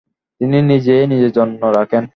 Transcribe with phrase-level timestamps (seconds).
[0.41, 2.03] তিনি নিজেই নিজের জন্য রাখেন।